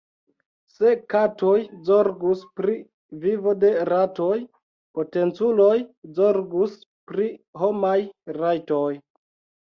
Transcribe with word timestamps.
Se 0.75 0.91
katoj 1.13 1.57
zorgus 1.89 2.39
pri 2.59 2.77
vivo 3.25 3.53
de 3.63 3.69
ratoj, 3.93 4.37
potenculoj 4.99 5.75
zorgus 6.21 6.73
pri 7.11 7.27
homaj 7.65 7.99
rajtoj. 8.39 8.89